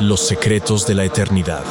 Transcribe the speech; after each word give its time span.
Los 0.00 0.26
secretos 0.26 0.86
de 0.86 0.94
la 0.94 1.04
eternidad. 1.06 1.64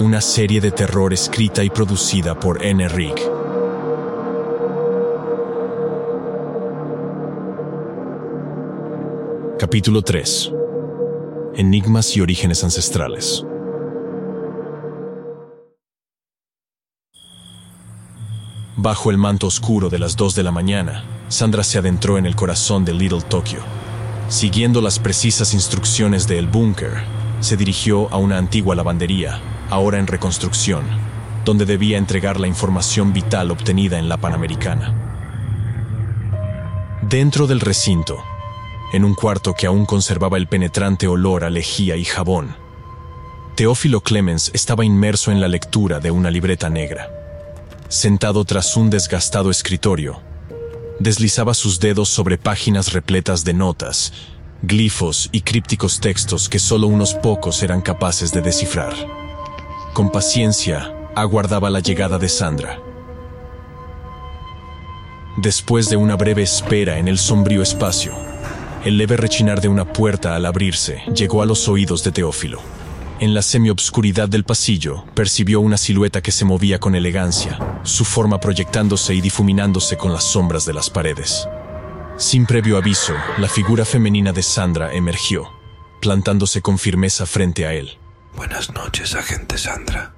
Una 0.00 0.20
serie 0.20 0.60
de 0.60 0.70
terror 0.70 1.14
escrita 1.14 1.64
y 1.64 1.70
producida 1.70 2.38
por 2.38 2.62
N. 2.62 2.86
Rick. 2.88 3.22
Capítulo 9.58 10.02
3. 10.02 10.52
Enigmas 11.54 12.14
y 12.14 12.20
orígenes 12.20 12.62
ancestrales. 12.64 13.46
Bajo 18.76 19.10
el 19.10 19.16
manto 19.16 19.46
oscuro 19.46 19.88
de 19.88 19.98
las 19.98 20.16
2 20.16 20.34
de 20.34 20.42
la 20.42 20.50
mañana, 20.50 21.04
Sandra 21.32 21.64
se 21.64 21.78
adentró 21.78 22.18
en 22.18 22.26
el 22.26 22.36
corazón 22.36 22.84
de 22.84 22.92
Little 22.92 23.22
Tokyo. 23.22 23.60
Siguiendo 24.28 24.82
las 24.82 24.98
precisas 24.98 25.54
instrucciones 25.54 26.28
de 26.28 26.38
El 26.38 26.46
Búnker, 26.46 27.04
se 27.40 27.56
dirigió 27.56 28.12
a 28.12 28.18
una 28.18 28.36
antigua 28.36 28.74
lavandería, 28.74 29.40
ahora 29.70 29.98
en 29.98 30.06
reconstrucción, 30.06 30.84
donde 31.46 31.64
debía 31.64 31.96
entregar 31.96 32.38
la 32.38 32.48
información 32.48 33.14
vital 33.14 33.50
obtenida 33.50 33.98
en 33.98 34.10
la 34.10 34.18
Panamericana. 34.18 34.94
Dentro 37.00 37.46
del 37.46 37.60
recinto, 37.60 38.22
en 38.92 39.02
un 39.02 39.14
cuarto 39.14 39.54
que 39.54 39.66
aún 39.66 39.86
conservaba 39.86 40.36
el 40.36 40.48
penetrante 40.48 41.08
olor 41.08 41.44
a 41.44 41.50
lejía 41.50 41.96
y 41.96 42.04
jabón, 42.04 42.56
Teófilo 43.54 44.02
Clemens 44.02 44.50
estaba 44.52 44.84
inmerso 44.84 45.32
en 45.32 45.40
la 45.40 45.48
lectura 45.48 45.98
de 45.98 46.10
una 46.10 46.30
libreta 46.30 46.68
negra. 46.68 47.08
Sentado 47.88 48.44
tras 48.44 48.76
un 48.76 48.90
desgastado 48.90 49.50
escritorio, 49.50 50.20
deslizaba 50.98 51.54
sus 51.54 51.80
dedos 51.80 52.08
sobre 52.08 52.38
páginas 52.38 52.92
repletas 52.92 53.44
de 53.44 53.54
notas, 53.54 54.12
glifos 54.62 55.28
y 55.32 55.40
crípticos 55.40 56.00
textos 56.00 56.48
que 56.48 56.58
solo 56.58 56.86
unos 56.86 57.14
pocos 57.14 57.62
eran 57.62 57.80
capaces 57.80 58.32
de 58.32 58.42
descifrar. 58.42 58.94
Con 59.92 60.10
paciencia, 60.10 60.94
aguardaba 61.14 61.70
la 61.70 61.80
llegada 61.80 62.18
de 62.18 62.28
Sandra. 62.28 62.80
Después 65.36 65.88
de 65.88 65.96
una 65.96 66.16
breve 66.16 66.42
espera 66.42 66.98
en 66.98 67.08
el 67.08 67.18
sombrío 67.18 67.62
espacio, 67.62 68.12
el 68.84 68.98
leve 68.98 69.16
rechinar 69.16 69.60
de 69.60 69.68
una 69.68 69.92
puerta 69.92 70.34
al 70.34 70.44
abrirse 70.46 71.02
llegó 71.14 71.42
a 71.42 71.46
los 71.46 71.68
oídos 71.68 72.04
de 72.04 72.12
Teófilo. 72.12 72.60
En 73.22 73.34
la 73.34 73.42
semiobscuridad 73.42 74.28
del 74.28 74.42
pasillo, 74.42 75.04
percibió 75.14 75.60
una 75.60 75.76
silueta 75.76 76.20
que 76.22 76.32
se 76.32 76.44
movía 76.44 76.80
con 76.80 76.96
elegancia, 76.96 77.56
su 77.84 78.04
forma 78.04 78.40
proyectándose 78.40 79.14
y 79.14 79.20
difuminándose 79.20 79.96
con 79.96 80.12
las 80.12 80.24
sombras 80.24 80.66
de 80.66 80.72
las 80.72 80.90
paredes. 80.90 81.46
Sin 82.16 82.46
previo 82.46 82.76
aviso, 82.76 83.14
la 83.38 83.48
figura 83.48 83.84
femenina 83.84 84.32
de 84.32 84.42
Sandra 84.42 84.92
emergió, 84.92 85.52
plantándose 86.00 86.62
con 86.62 86.80
firmeza 86.80 87.24
frente 87.24 87.64
a 87.64 87.74
él. 87.74 87.96
Buenas 88.34 88.72
noches, 88.72 89.14
agente 89.14 89.56
Sandra. 89.56 90.16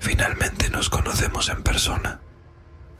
Finalmente 0.00 0.68
nos 0.68 0.90
conocemos 0.90 1.48
en 1.48 1.62
persona. 1.62 2.22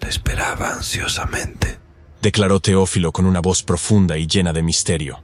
Le 0.01 0.09
esperaba 0.09 0.75
ansiosamente, 0.75 1.81
declaró 2.23 2.61
Teófilo 2.61 3.11
con 3.11 3.27
una 3.27 3.41
voz 3.41 3.65
profunda 3.65 4.17
y 4.19 4.29
llena 4.29 4.53
de 4.53 4.63
misterio 4.63 5.21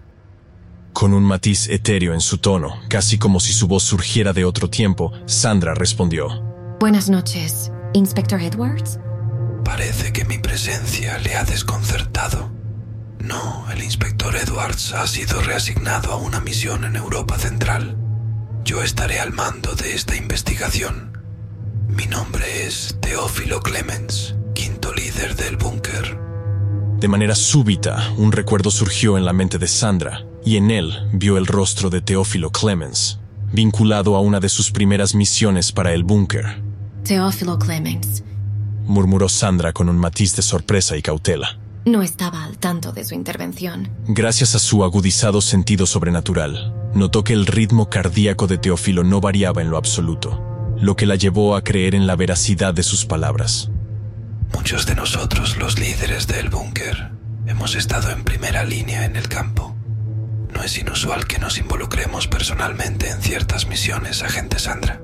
con 0.99 1.15
un 1.15 1.23
matiz 1.23 1.69
etéreo 1.69 2.13
en 2.13 2.21
su 2.21 2.39
tono, 2.39 2.81
casi 2.89 3.19
como 3.19 3.39
si 3.39 3.53
su 3.53 3.69
voz 3.69 3.85
surgiera 3.85 4.33
de 4.33 4.45
otro 4.45 4.69
tiempo, 4.69 5.13
Sandra 5.27 5.73
respondió. 5.73 6.43
Buenas 6.81 7.09
noches, 7.09 7.71
Inspector 7.93 8.41
Edwards. 8.41 8.99
Parece 9.65 10.13
que 10.13 10.25
mi 10.25 10.39
presencia 10.39 11.17
le 11.21 11.37
ha 11.37 11.45
desconcertado. 11.45 12.51
No, 13.21 13.65
el 13.71 13.85
inspector 13.85 14.35
Edwards 14.35 14.93
ha 14.93 15.07
sido 15.07 15.41
reasignado 15.41 16.11
a 16.11 16.17
una 16.17 16.41
misión 16.41 16.85
en 16.85 16.97
Europa 16.97 17.39
Central. 17.39 17.97
Yo 18.65 18.83
estaré 18.83 19.21
al 19.21 19.33
mando 19.33 19.77
de 19.77 19.95
esta 19.95 20.17
investigación. 20.17 21.17
Mi 21.87 22.07
nombre 22.07 22.67
es 22.67 22.99
Teófilo 23.01 23.61
Clemens, 23.61 24.35
quinto 24.53 24.93
líder 24.93 25.37
del 25.37 25.59
búnker. 25.59 26.19
De 26.99 27.07
manera 27.07 27.37
súbita, 27.37 28.13
un 28.17 28.33
recuerdo 28.33 28.73
surgió 28.73 29.17
en 29.17 29.25
la 29.25 29.33
mente 29.33 29.59
de 29.59 29.69
Sandra, 29.69 30.25
y 30.45 30.57
en 30.57 30.71
él 30.71 30.93
vio 31.13 31.37
el 31.37 31.47
rostro 31.47 31.91
de 31.91 32.01
Teófilo 32.01 32.51
Clemens, 32.51 33.19
vinculado 33.53 34.17
a 34.17 34.21
una 34.21 34.41
de 34.41 34.49
sus 34.49 34.71
primeras 34.71 35.15
misiones 35.15 35.73
para 35.73 35.93
el 35.93 36.05
búnker. 36.05 36.63
Teófilo 37.05 37.59
Clemens, 37.59 38.23
murmuró 38.85 39.29
Sandra 39.29 39.73
con 39.73 39.89
un 39.89 39.99
matiz 39.99 40.35
de 40.37 40.43
sorpresa 40.43 40.97
y 40.97 41.03
cautela. 41.03 41.59
No 41.85 42.03
estaba 42.03 42.45
al 42.45 42.59
tanto 42.59 42.93
de 42.93 43.05
su 43.05 43.15
intervención. 43.15 43.89
Gracias 44.07 44.55
a 44.55 44.59
su 44.59 44.85
agudizado 44.85 45.41
sentido 45.41 45.87
sobrenatural, 45.87 46.75
notó 46.95 47.25
que 47.25 47.33
el 47.33 47.47
ritmo 47.47 47.89
cardíaco 47.89 48.47
de 48.47 48.59
Teófilo 48.59 49.05
no 49.05 49.21
variaba 49.21 49.63
en 49.63 49.71
lo 49.71 49.77
absoluto, 49.77 50.75
lo 50.79 50.97
que 50.97 51.07
la 51.07 51.15
llevó 51.15 51.57
a 51.57 51.63
creer 51.63 51.95
en 51.95 52.07
la 52.07 52.17
veracidad 52.17 52.75
de 52.75 52.83
sus 52.83 53.07
palabras. 53.07 53.71
Muchos 54.53 54.87
de 54.87 54.95
nosotros, 54.95 55.57
los 55.57 55.79
líderes 55.79 56.27
del 56.27 56.49
búnker, 56.49 57.13
hemos 57.47 57.75
estado 57.75 58.11
en 58.11 58.25
primera 58.25 58.65
línea 58.65 59.05
en 59.05 59.17
el 59.17 59.29
campo. 59.29 59.75
No 60.59 60.65
es 60.65 60.77
inusual 60.77 61.25
que 61.29 61.39
nos 61.39 61.57
involucremos 61.57 62.27
personalmente 62.27 63.09
en 63.09 63.23
ciertas 63.23 63.69
misiones, 63.69 64.25
agente 64.25 64.59
Sandra. 64.59 65.01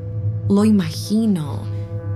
Lo 0.48 0.64
imagino. 0.64 1.62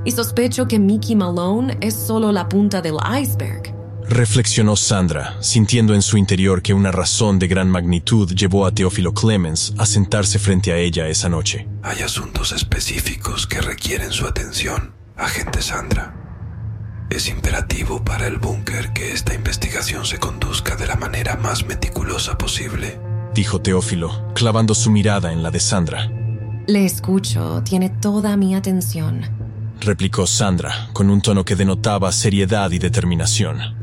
Y 0.04 0.10
sospecho 0.10 0.66
que 0.66 0.81
Mickey 0.81 1.15
Malone 1.15 1.78
es 1.81 1.94
solo 1.94 2.32
la 2.32 2.48
punta 2.48 2.82
del 2.82 2.97
iceberg. 3.22 3.72
Reflexionó 4.09 4.75
Sandra, 4.75 5.37
sintiendo 5.41 5.94
en 5.94 6.03
su 6.03 6.16
interior 6.19 6.62
que 6.62 6.75
una 6.75 6.91
razón 6.91 7.38
de 7.38 7.47
gran 7.47 7.71
magnitud 7.71 8.34
llevó 8.34 8.66
a 8.66 8.72
Teófilo 8.72 9.15
Clemens 9.15 9.72
a 9.78 9.87
sentarse 9.87 10.41
frente 10.41 10.72
a 10.72 10.77
ella 10.77 11.06
esa 11.06 11.28
noche. 11.28 11.69
Hay 11.84 12.03
asuntos 12.03 12.50
específicos 12.50 13.47
que 13.47 13.60
requieren 13.60 14.10
su 14.10 14.27
atención, 14.27 14.94
agente 15.16 15.62
Sandra. 15.62 16.12
Es 17.09 17.28
imperativo 17.28 18.04
para 18.04 18.27
el 18.27 18.38
búnker 18.38 18.93
que 18.93 19.12
esta 19.12 19.32
investigación 19.32 20.04
se 20.04 20.19
conduzca 20.19 20.75
de 20.75 20.88
la 20.88 20.97
manera 20.97 21.37
más 21.37 21.65
meticulosa 21.65 22.37
posible 22.37 22.98
dijo 23.34 23.61
Teófilo, 23.61 24.33
clavando 24.34 24.75
su 24.75 24.91
mirada 24.91 25.33
en 25.33 25.43
la 25.43 25.50
de 25.50 25.61
Sandra. 25.61 26.11
Le 26.66 26.84
escucho, 26.84 27.62
tiene 27.65 27.89
toda 27.89 28.37
mi 28.37 28.55
atención, 28.55 29.22
replicó 29.81 30.27
Sandra, 30.27 30.91
con 30.93 31.11
un 31.11 31.21
tono 31.21 31.44
que 31.44 31.56
denotaba 31.56 32.12
seriedad 32.12 32.71
y 32.71 32.78
determinación. 32.78 33.78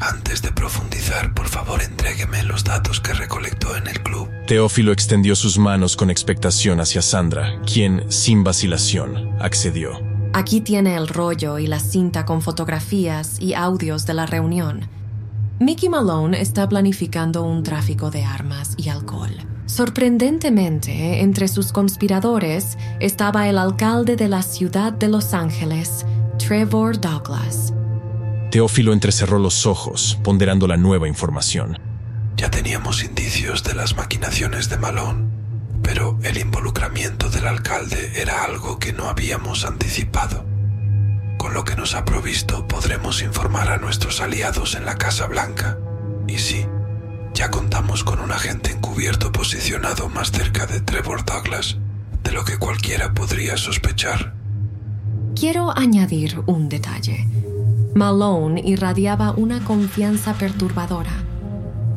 Antes 0.00 0.42
de 0.42 0.52
profundizar, 0.52 1.32
por 1.34 1.48
favor, 1.48 1.82
entrégueme 1.82 2.42
los 2.42 2.64
datos 2.64 3.00
que 3.00 3.12
recolectó 3.12 3.76
en 3.76 3.86
el 3.86 4.02
club. 4.02 4.28
Teófilo 4.46 4.92
extendió 4.92 5.36
sus 5.36 5.58
manos 5.58 5.96
con 5.96 6.10
expectación 6.10 6.80
hacia 6.80 7.00
Sandra, 7.00 7.60
quien, 7.62 8.04
sin 8.10 8.44
vacilación, 8.44 9.30
accedió. 9.40 9.92
Aquí 10.32 10.60
tiene 10.60 10.96
el 10.96 11.06
rollo 11.08 11.58
y 11.58 11.68
la 11.68 11.78
cinta 11.78 12.24
con 12.24 12.42
fotografías 12.42 13.40
y 13.40 13.54
audios 13.54 14.04
de 14.04 14.14
la 14.14 14.26
reunión. 14.26 14.88
Mickey 15.60 15.88
Malone 15.88 16.40
está 16.40 16.68
planificando 16.68 17.44
un 17.44 17.62
tráfico 17.62 18.10
de 18.10 18.24
armas 18.24 18.74
y 18.76 18.88
alcohol. 18.88 19.30
Sorprendentemente, 19.66 21.20
entre 21.20 21.46
sus 21.46 21.72
conspiradores 21.72 22.76
estaba 22.98 23.48
el 23.48 23.58
alcalde 23.58 24.16
de 24.16 24.28
la 24.28 24.42
ciudad 24.42 24.92
de 24.92 25.08
Los 25.08 25.32
Ángeles, 25.32 26.06
Trevor 26.38 27.00
Douglas. 27.00 27.72
Teófilo 28.50 28.92
entrecerró 28.92 29.38
los 29.38 29.64
ojos, 29.64 30.18
ponderando 30.24 30.66
la 30.66 30.76
nueva 30.76 31.06
información. 31.06 31.78
Ya 32.36 32.50
teníamos 32.50 33.04
indicios 33.04 33.62
de 33.62 33.74
las 33.74 33.96
maquinaciones 33.96 34.68
de 34.68 34.78
Malone, 34.78 35.28
pero 35.82 36.18
el 36.24 36.36
involucramiento 36.36 37.30
del 37.30 37.46
alcalde 37.46 38.12
era 38.16 38.42
algo 38.42 38.80
que 38.80 38.92
no 38.92 39.08
habíamos 39.08 39.64
anticipado. 39.64 40.53
Con 41.44 41.52
lo 41.52 41.62
que 41.62 41.76
nos 41.76 41.94
ha 41.94 42.06
provisto 42.06 42.66
podremos 42.66 43.20
informar 43.20 43.68
a 43.68 43.76
nuestros 43.76 44.22
aliados 44.22 44.76
en 44.76 44.86
la 44.86 44.94
Casa 44.94 45.26
Blanca. 45.26 45.78
Y 46.26 46.38
sí, 46.38 46.64
ya 47.34 47.50
contamos 47.50 48.02
con 48.02 48.18
un 48.20 48.32
agente 48.32 48.72
encubierto 48.72 49.30
posicionado 49.30 50.08
más 50.08 50.32
cerca 50.32 50.64
de 50.64 50.80
Trevor 50.80 51.22
Douglas 51.26 51.76
de 52.22 52.32
lo 52.32 52.46
que 52.46 52.56
cualquiera 52.56 53.12
podría 53.12 53.58
sospechar. 53.58 54.32
Quiero 55.38 55.76
añadir 55.76 56.40
un 56.46 56.70
detalle. 56.70 57.28
Malone 57.94 58.62
irradiaba 58.64 59.32
una 59.32 59.62
confianza 59.62 60.32
perturbadora. 60.32 61.12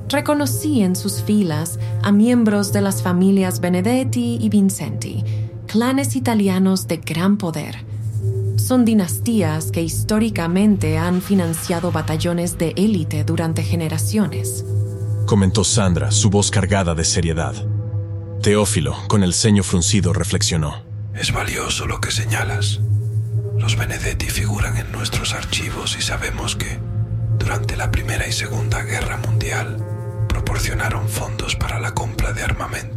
Reconocí 0.09 0.81
en 0.81 0.97
sus 0.97 1.23
filas 1.23 1.79
a 2.03 2.11
miembros 2.11 2.73
de 2.73 2.81
las 2.81 3.01
familias 3.01 3.61
Benedetti 3.61 4.39
y 4.41 4.49
Vincenti, 4.49 5.23
clanes 5.67 6.17
italianos 6.17 6.89
de 6.89 6.97
gran 6.97 7.37
poder 7.37 7.87
son 8.67 8.83
dinastías 8.83 9.71
que 9.71 9.81
históricamente 9.81 10.97
han 10.97 11.21
financiado 11.21 11.89
batallones 11.93 12.57
de 12.57 12.73
élite 12.75 13.23
durante 13.23 13.63
generaciones. 13.63 14.65
Comentó 15.25 15.63
Sandra, 15.63 16.11
su 16.11 16.29
voz 16.29 16.51
cargada 16.51 16.93
de 16.93 17.05
seriedad. 17.05 17.55
Teófilo, 18.41 18.97
con 19.07 19.23
el 19.23 19.33
ceño 19.33 19.63
fruncido, 19.63 20.11
reflexionó. 20.11 20.83
Es 21.15 21.31
valioso 21.31 21.87
lo 21.87 22.01
que 22.01 22.11
señalas. 22.11 22.81
Los 23.57 23.77
Benedetti 23.77 24.25
figuran 24.25 24.75
en 24.75 24.91
nuestros 24.91 25.33
archivos 25.33 25.95
y 25.97 26.01
sabemos 26.01 26.57
que, 26.57 26.77
durante 27.39 27.77
la 27.77 27.89
Primera 27.89 28.27
y 28.27 28.33
Segunda 28.33 28.83
Guerra 28.83 29.15
Mundial, 29.25 29.77
proporcionaron 30.27 31.07
fondos 31.07 31.55
para 31.55 31.79
la 31.79 31.93
compra 31.93 32.33
de 32.33 32.43
armamento. 32.43 32.96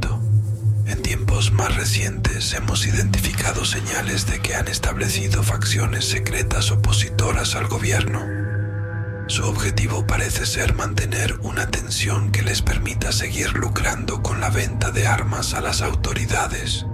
En 0.87 1.03
tiempos 1.03 1.53
más 1.53 1.77
recientes 1.77 2.53
hemos 2.55 2.87
identificado 2.87 3.65
señales 3.65 4.27
de 4.27 4.41
que 4.41 4.55
han 4.55 4.69
establecido 4.69 5.43
facciones 5.43 6.05
secretas 6.05 6.71
opositoras 6.71 7.55
al 7.55 7.69
gobierno. 7.69 8.21
Su 9.29 9.45
objetivo 9.45 10.07
parece 10.07 10.45
ser 10.45 10.75
mantener 10.75 11.39
una 11.43 11.71
tensión 11.71 12.33
que 12.33 12.43
les 12.43 12.63
permita 12.63 13.13
seguir 13.13 13.53
lucrando 13.53 14.23
con 14.23 14.41
la 14.41 14.51
venta 14.51 14.91
de 14.91 15.07
armas 15.07 15.55
a 15.55 15.61
las 15.61 15.83
autoridades. 15.83 16.85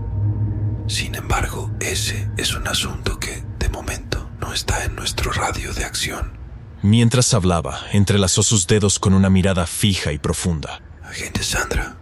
Sin 0.87 1.15
embargo, 1.15 1.71
ese 1.81 2.29
es 2.37 2.55
un 2.55 2.69
asunto 2.69 3.19
que, 3.19 3.43
de 3.59 3.69
momento, 3.71 4.31
no 4.41 4.53
está 4.53 4.85
en 4.85 4.95
nuestro 4.95 5.33
radio 5.33 5.73
de 5.73 5.85
acción. 5.85 6.39
Mientras 6.83 7.33
hablaba, 7.33 7.81
entrelazó 7.93 8.43
sus 8.43 8.67
dedos 8.67 8.99
con 8.99 9.15
una 9.15 9.31
mirada 9.31 9.67
fija 9.67 10.13
y 10.13 10.19
profunda. 10.19 10.83
Agente 11.03 11.43
Sandra, 11.43 11.97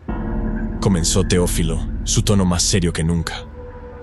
Comenzó 0.84 1.25
Teófilo, 1.25 1.88
su 2.04 2.25
tono 2.25 2.44
más 2.44 2.62
serio 2.62 2.92
que 2.92 3.02
nunca. 3.02 3.46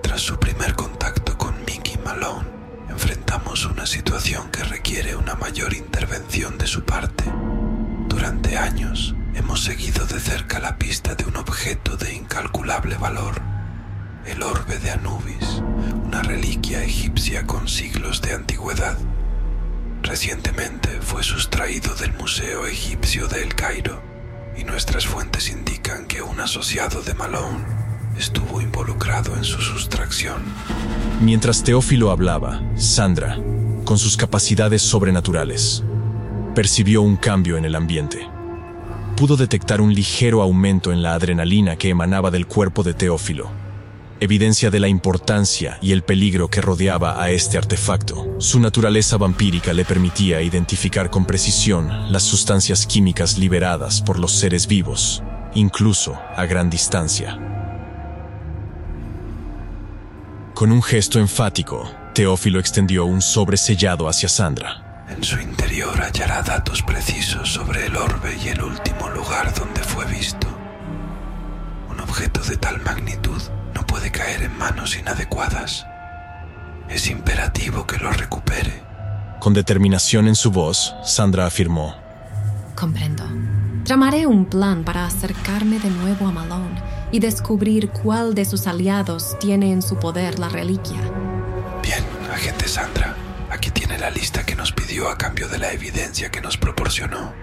tras 0.02 0.20
su 0.20 0.36
primer 0.36 0.74
contacto 0.74 1.38
con 1.38 1.54
Mickey 1.64 1.96
Malone, 2.04 2.44
enfrentamos 2.88 3.64
una 3.66 3.86
situación 3.86 4.50
que 4.50 4.64
requiere 4.64 5.14
una 5.14 5.36
mayor 5.36 5.74
intervención 5.74 6.58
de 6.58 6.66
su 6.66 6.82
parte. 6.82 7.22
Durante 8.08 8.58
años 8.58 9.14
hemos 9.36 9.62
seguido 9.62 10.06
de 10.06 10.18
cerca 10.18 10.58
la 10.58 10.76
pista 10.76 11.14
de 11.14 11.24
un 11.24 11.36
objeto 11.36 11.96
de 11.96 12.14
incalculable 12.14 12.96
valor, 12.96 13.40
el 14.26 14.42
orbe 14.42 14.76
de 14.78 14.90
Anubis, 14.90 15.62
una 16.04 16.20
reliquia 16.22 16.82
egipcia 16.82 17.46
con 17.46 17.68
siglos 17.68 18.22
de 18.22 18.32
antigüedad. 18.32 18.98
Recientemente 20.02 21.00
fue 21.00 21.22
sustraído 21.22 21.94
del 21.94 22.12
Museo 22.14 22.66
Egipcio 22.66 23.28
de 23.28 23.44
El 23.44 23.54
Cairo 23.54 24.11
y 24.56 24.64
nuestras 24.64 25.06
fuentes 25.06 25.50
indican 25.50 26.06
que 26.06 26.22
un 26.22 26.40
asociado 26.40 27.02
de 27.02 27.14
Malone 27.14 27.64
estuvo 28.18 28.60
involucrado 28.60 29.36
en 29.36 29.44
su 29.44 29.60
sustracción. 29.60 30.42
Mientras 31.20 31.62
Teófilo 31.62 32.10
hablaba, 32.10 32.62
Sandra, 32.76 33.38
con 33.84 33.98
sus 33.98 34.16
capacidades 34.16 34.82
sobrenaturales, 34.82 35.82
percibió 36.54 37.02
un 37.02 37.16
cambio 37.16 37.56
en 37.56 37.64
el 37.64 37.74
ambiente. 37.74 38.28
Pudo 39.16 39.36
detectar 39.36 39.80
un 39.80 39.94
ligero 39.94 40.42
aumento 40.42 40.92
en 40.92 41.02
la 41.02 41.14
adrenalina 41.14 41.76
que 41.76 41.90
emanaba 41.90 42.30
del 42.30 42.46
cuerpo 42.46 42.82
de 42.82 42.94
Teófilo, 42.94 43.50
evidencia 44.22 44.70
de 44.70 44.78
la 44.78 44.86
importancia 44.86 45.78
y 45.82 45.90
el 45.90 46.04
peligro 46.04 46.48
que 46.48 46.60
rodeaba 46.60 47.20
a 47.20 47.30
este 47.30 47.58
artefacto. 47.58 48.36
Su 48.38 48.60
naturaleza 48.60 49.16
vampírica 49.16 49.72
le 49.72 49.84
permitía 49.84 50.40
identificar 50.42 51.10
con 51.10 51.24
precisión 51.24 52.12
las 52.12 52.22
sustancias 52.22 52.86
químicas 52.86 53.36
liberadas 53.36 54.00
por 54.00 54.20
los 54.20 54.30
seres 54.30 54.68
vivos, 54.68 55.24
incluso 55.54 56.16
a 56.36 56.46
gran 56.46 56.70
distancia. 56.70 57.36
Con 60.54 60.70
un 60.70 60.82
gesto 60.82 61.18
enfático, 61.18 61.90
Teófilo 62.14 62.60
extendió 62.60 63.04
un 63.04 63.22
sobre 63.22 63.56
sellado 63.56 64.08
hacia 64.08 64.28
Sandra. 64.28 65.04
En 65.08 65.24
su 65.24 65.40
interior 65.40 66.00
hallará 66.00 66.42
datos 66.42 66.80
precisos 66.82 67.48
sobre 67.48 67.86
el 67.86 67.96
orbe 67.96 68.38
y 68.44 68.48
el 68.48 68.62
último 68.62 69.10
lugar 69.10 69.52
donde 69.52 69.82
fue 69.82 70.04
visto. 70.04 70.46
Un 71.90 71.98
objeto 71.98 72.40
de 72.42 72.56
tal 72.56 72.80
magnitud 72.82 73.42
puede 73.92 74.10
caer 74.10 74.42
en 74.44 74.56
manos 74.56 74.96
inadecuadas. 74.96 75.86
Es 76.88 77.08
imperativo 77.08 77.86
que 77.86 77.98
lo 77.98 78.10
recupere. 78.10 78.82
Con 79.38 79.52
determinación 79.52 80.28
en 80.28 80.34
su 80.34 80.50
voz, 80.50 80.94
Sandra 81.04 81.44
afirmó, 81.44 81.94
Comprendo. 82.74 83.22
Tramaré 83.84 84.26
un 84.26 84.46
plan 84.46 84.82
para 84.82 85.04
acercarme 85.04 85.78
de 85.78 85.90
nuevo 85.90 86.26
a 86.26 86.32
Malone 86.32 86.80
y 87.10 87.18
descubrir 87.18 87.90
cuál 87.90 88.34
de 88.34 88.46
sus 88.46 88.66
aliados 88.66 89.38
tiene 89.40 89.72
en 89.72 89.82
su 89.82 89.98
poder 89.98 90.38
la 90.38 90.48
reliquia. 90.48 90.98
Bien, 91.82 92.02
agente 92.32 92.68
Sandra, 92.68 93.14
aquí 93.50 93.70
tiene 93.70 93.98
la 93.98 94.08
lista 94.08 94.46
que 94.46 94.56
nos 94.56 94.72
pidió 94.72 95.10
a 95.10 95.18
cambio 95.18 95.48
de 95.48 95.58
la 95.58 95.70
evidencia 95.70 96.30
que 96.30 96.40
nos 96.40 96.56
proporcionó. 96.56 97.34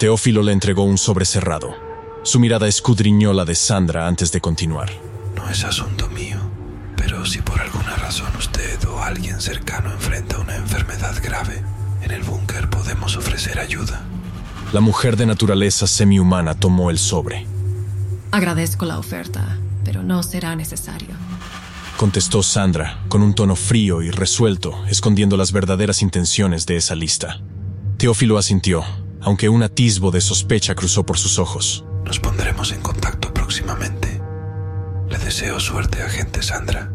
Teófilo 0.00 0.42
le 0.42 0.54
entregó 0.54 0.82
un 0.82 0.98
sobre 0.98 1.24
cerrado. 1.24 1.76
Su 2.24 2.40
mirada 2.40 2.66
escudriñó 2.66 3.32
la 3.32 3.44
de 3.44 3.54
Sandra 3.54 4.08
antes 4.08 4.32
de 4.32 4.40
continuar. 4.40 5.11
Es 5.52 5.64
asunto 5.64 6.08
mío, 6.08 6.38
pero 6.96 7.26
si 7.26 7.42
por 7.42 7.60
alguna 7.60 7.94
razón 7.96 8.34
usted 8.38 8.82
o 8.88 9.02
alguien 9.02 9.38
cercano 9.38 9.92
enfrenta 9.92 10.38
una 10.38 10.56
enfermedad 10.56 11.14
grave, 11.22 11.62
en 12.00 12.10
el 12.10 12.22
búnker 12.22 12.70
podemos 12.70 13.18
ofrecer 13.18 13.58
ayuda. 13.58 14.00
La 14.72 14.80
mujer 14.80 15.18
de 15.18 15.26
naturaleza 15.26 15.86
semihumana 15.86 16.54
tomó 16.54 16.88
el 16.88 16.96
sobre. 16.96 17.46
Agradezco 18.30 18.86
la 18.86 18.98
oferta, 18.98 19.58
pero 19.84 20.02
no 20.02 20.22
será 20.22 20.56
necesario. 20.56 21.10
Contestó 21.98 22.42
Sandra, 22.42 23.02
con 23.08 23.20
un 23.20 23.34
tono 23.34 23.54
frío 23.54 24.00
y 24.00 24.10
resuelto, 24.10 24.82
escondiendo 24.86 25.36
las 25.36 25.52
verdaderas 25.52 26.00
intenciones 26.00 26.64
de 26.64 26.78
esa 26.78 26.94
lista. 26.94 27.42
Teófilo 27.98 28.38
asintió, 28.38 28.84
aunque 29.20 29.50
un 29.50 29.62
atisbo 29.62 30.10
de 30.12 30.22
sospecha 30.22 30.74
cruzó 30.74 31.04
por 31.04 31.18
sus 31.18 31.38
ojos. 31.38 31.84
Nos 32.06 32.18
pondremos 32.20 32.72
en 32.72 32.80
contacto 32.80 33.01
deseo 35.32 35.60
suerte, 35.60 36.02
agente 36.02 36.42
Sandra, 36.42 36.92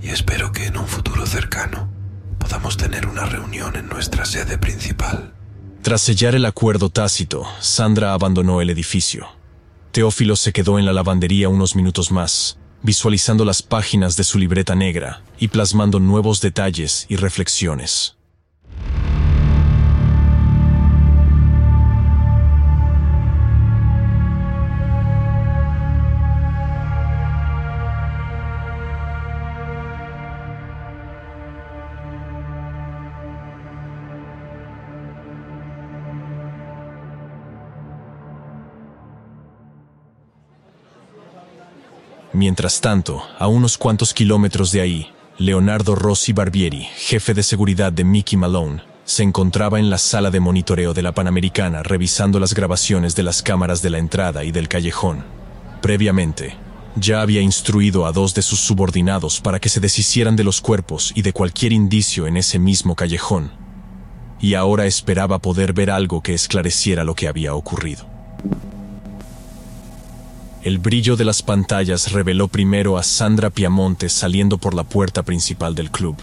y 0.00 0.10
espero 0.10 0.52
que 0.52 0.66
en 0.66 0.76
un 0.76 0.86
futuro 0.86 1.26
cercano 1.26 1.92
podamos 2.38 2.76
tener 2.76 3.08
una 3.08 3.24
reunión 3.24 3.74
en 3.74 3.88
nuestra 3.88 4.24
sede 4.24 4.56
principal. 4.56 5.34
Tras 5.82 6.00
sellar 6.00 6.36
el 6.36 6.44
acuerdo 6.44 6.90
tácito, 6.90 7.44
Sandra 7.58 8.12
abandonó 8.12 8.60
el 8.60 8.70
edificio. 8.70 9.26
Teófilo 9.90 10.36
se 10.36 10.52
quedó 10.52 10.78
en 10.78 10.86
la 10.86 10.92
lavandería 10.92 11.48
unos 11.48 11.74
minutos 11.74 12.12
más, 12.12 12.56
visualizando 12.84 13.44
las 13.44 13.62
páginas 13.62 14.16
de 14.16 14.22
su 14.22 14.38
libreta 14.38 14.76
negra 14.76 15.24
y 15.40 15.48
plasmando 15.48 15.98
nuevos 15.98 16.40
detalles 16.40 17.06
y 17.08 17.16
reflexiones. 17.16 18.16
Mientras 42.42 42.80
tanto, 42.80 43.22
a 43.38 43.46
unos 43.46 43.78
cuantos 43.78 44.12
kilómetros 44.12 44.72
de 44.72 44.80
ahí, 44.80 45.06
Leonardo 45.38 45.94
Rossi 45.94 46.32
Barbieri, 46.32 46.88
jefe 46.96 47.34
de 47.34 47.44
seguridad 47.44 47.92
de 47.92 48.02
Mickey 48.02 48.36
Malone, 48.36 48.82
se 49.04 49.22
encontraba 49.22 49.78
en 49.78 49.90
la 49.90 49.98
sala 49.98 50.32
de 50.32 50.40
monitoreo 50.40 50.92
de 50.92 51.02
la 51.02 51.12
Panamericana 51.12 51.84
revisando 51.84 52.40
las 52.40 52.52
grabaciones 52.52 53.14
de 53.14 53.22
las 53.22 53.44
cámaras 53.44 53.80
de 53.80 53.90
la 53.90 53.98
entrada 53.98 54.42
y 54.42 54.50
del 54.50 54.66
callejón. 54.66 55.24
Previamente, 55.82 56.56
ya 56.96 57.22
había 57.22 57.42
instruido 57.42 58.06
a 58.06 58.12
dos 58.12 58.34
de 58.34 58.42
sus 58.42 58.58
subordinados 58.58 59.40
para 59.40 59.60
que 59.60 59.68
se 59.68 59.78
deshicieran 59.78 60.34
de 60.34 60.42
los 60.42 60.60
cuerpos 60.60 61.12
y 61.14 61.22
de 61.22 61.32
cualquier 61.32 61.72
indicio 61.72 62.26
en 62.26 62.36
ese 62.36 62.58
mismo 62.58 62.96
callejón, 62.96 63.52
y 64.40 64.54
ahora 64.54 64.86
esperaba 64.86 65.38
poder 65.38 65.74
ver 65.74 65.92
algo 65.92 66.24
que 66.24 66.34
esclareciera 66.34 67.04
lo 67.04 67.14
que 67.14 67.28
había 67.28 67.54
ocurrido. 67.54 68.11
El 70.64 70.78
brillo 70.78 71.16
de 71.16 71.24
las 71.24 71.42
pantallas 71.42 72.12
reveló 72.12 72.46
primero 72.46 72.96
a 72.96 73.02
Sandra 73.02 73.50
Piamonte 73.50 74.08
saliendo 74.08 74.58
por 74.58 74.74
la 74.74 74.84
puerta 74.84 75.24
principal 75.24 75.74
del 75.74 75.90
club. 75.90 76.14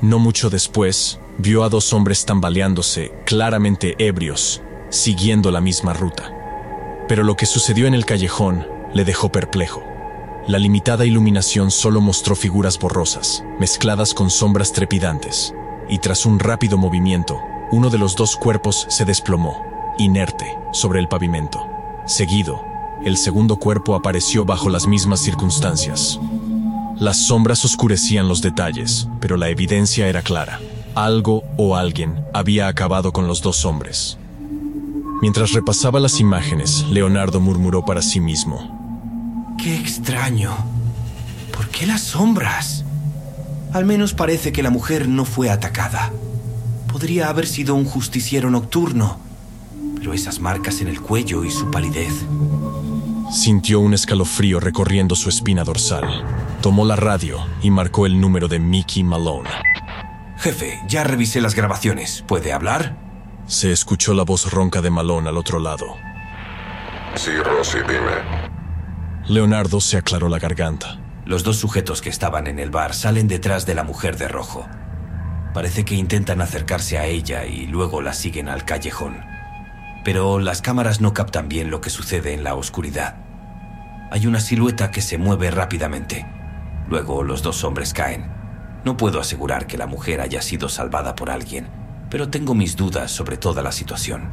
No 0.00 0.18
mucho 0.18 0.50
después, 0.50 1.20
vio 1.38 1.62
a 1.62 1.68
dos 1.68 1.92
hombres 1.92 2.24
tambaleándose, 2.24 3.12
claramente 3.24 3.94
ebrios, 4.04 4.62
siguiendo 4.90 5.52
la 5.52 5.60
misma 5.60 5.92
ruta. 5.92 6.34
Pero 7.06 7.22
lo 7.22 7.36
que 7.36 7.46
sucedió 7.46 7.86
en 7.86 7.94
el 7.94 8.04
callejón 8.04 8.66
le 8.94 9.04
dejó 9.04 9.30
perplejo. 9.30 9.84
La 10.48 10.58
limitada 10.58 11.06
iluminación 11.06 11.70
solo 11.70 12.00
mostró 12.00 12.34
figuras 12.34 12.80
borrosas, 12.80 13.44
mezcladas 13.60 14.12
con 14.12 14.28
sombras 14.30 14.72
trepidantes, 14.72 15.54
y 15.88 15.98
tras 15.98 16.26
un 16.26 16.40
rápido 16.40 16.78
movimiento, 16.78 17.40
uno 17.70 17.90
de 17.90 17.98
los 17.98 18.16
dos 18.16 18.36
cuerpos 18.36 18.86
se 18.88 19.04
desplomó, 19.04 19.94
inerte, 19.98 20.58
sobre 20.72 20.98
el 20.98 21.06
pavimento. 21.06 21.64
Seguido, 22.06 22.71
el 23.04 23.16
segundo 23.16 23.56
cuerpo 23.56 23.94
apareció 23.94 24.44
bajo 24.44 24.68
las 24.68 24.86
mismas 24.86 25.20
circunstancias. 25.20 26.20
Las 26.98 27.16
sombras 27.16 27.64
oscurecían 27.64 28.28
los 28.28 28.42
detalles, 28.42 29.08
pero 29.20 29.36
la 29.36 29.48
evidencia 29.48 30.06
era 30.06 30.22
clara. 30.22 30.60
Algo 30.94 31.42
o 31.56 31.74
alguien 31.74 32.24
había 32.32 32.68
acabado 32.68 33.12
con 33.12 33.26
los 33.26 33.42
dos 33.42 33.64
hombres. 33.64 34.18
Mientras 35.20 35.52
repasaba 35.52 36.00
las 36.00 36.20
imágenes, 36.20 36.84
Leonardo 36.90 37.40
murmuró 37.40 37.84
para 37.84 38.02
sí 38.02 38.20
mismo. 38.20 39.54
Qué 39.58 39.76
extraño. 39.76 40.52
¿Por 41.52 41.68
qué 41.68 41.86
las 41.86 42.02
sombras? 42.02 42.84
Al 43.72 43.84
menos 43.84 44.14
parece 44.14 44.52
que 44.52 44.62
la 44.62 44.70
mujer 44.70 45.08
no 45.08 45.24
fue 45.24 45.50
atacada. 45.50 46.12
Podría 46.90 47.28
haber 47.28 47.46
sido 47.46 47.74
un 47.74 47.84
justiciero 47.84 48.50
nocturno. 48.50 49.18
Pero 49.96 50.12
esas 50.12 50.40
marcas 50.40 50.80
en 50.80 50.88
el 50.88 51.00
cuello 51.00 51.44
y 51.44 51.50
su 51.50 51.70
palidez. 51.70 52.12
Sintió 53.32 53.80
un 53.80 53.94
escalofrío 53.94 54.60
recorriendo 54.60 55.16
su 55.16 55.30
espina 55.30 55.64
dorsal. 55.64 56.22
Tomó 56.60 56.84
la 56.84 56.96
radio 56.96 57.38
y 57.62 57.70
marcó 57.70 58.04
el 58.04 58.20
número 58.20 58.46
de 58.46 58.58
Mickey 58.58 59.02
Malone. 59.02 59.48
Jefe, 60.36 60.78
ya 60.86 61.02
revisé 61.02 61.40
las 61.40 61.54
grabaciones. 61.54 62.22
¿Puede 62.28 62.52
hablar? 62.52 62.94
Se 63.46 63.72
escuchó 63.72 64.12
la 64.12 64.24
voz 64.24 64.52
ronca 64.52 64.82
de 64.82 64.90
Malone 64.90 65.30
al 65.30 65.38
otro 65.38 65.60
lado. 65.60 65.96
Sí, 67.14 67.30
Rosy, 67.42 67.78
dime. 67.78 68.42
Leonardo 69.26 69.80
se 69.80 69.96
aclaró 69.96 70.28
la 70.28 70.38
garganta. 70.38 71.00
Los 71.24 71.42
dos 71.42 71.56
sujetos 71.56 72.02
que 72.02 72.10
estaban 72.10 72.46
en 72.48 72.58
el 72.58 72.70
bar 72.70 72.92
salen 72.92 73.28
detrás 73.28 73.64
de 73.64 73.74
la 73.74 73.82
mujer 73.82 74.18
de 74.18 74.28
rojo. 74.28 74.68
Parece 75.54 75.86
que 75.86 75.94
intentan 75.94 76.42
acercarse 76.42 76.98
a 76.98 77.06
ella 77.06 77.46
y 77.46 77.66
luego 77.66 78.02
la 78.02 78.12
siguen 78.12 78.50
al 78.50 78.66
callejón. 78.66 79.24
Pero 80.04 80.38
las 80.38 80.60
cámaras 80.60 81.00
no 81.00 81.14
captan 81.14 81.48
bien 81.48 81.70
lo 81.70 81.80
que 81.80 81.88
sucede 81.88 82.34
en 82.34 82.44
la 82.44 82.56
oscuridad. 82.56 83.21
Hay 84.12 84.26
una 84.26 84.40
silueta 84.40 84.90
que 84.90 85.00
se 85.00 85.16
mueve 85.16 85.50
rápidamente. 85.50 86.26
Luego 86.86 87.22
los 87.22 87.42
dos 87.42 87.64
hombres 87.64 87.94
caen. 87.94 88.30
No 88.84 88.94
puedo 88.98 89.18
asegurar 89.18 89.66
que 89.66 89.78
la 89.78 89.86
mujer 89.86 90.20
haya 90.20 90.42
sido 90.42 90.68
salvada 90.68 91.14
por 91.14 91.30
alguien, 91.30 91.70
pero 92.10 92.28
tengo 92.28 92.54
mis 92.54 92.76
dudas 92.76 93.10
sobre 93.10 93.38
toda 93.38 93.62
la 93.62 93.72
situación. 93.72 94.30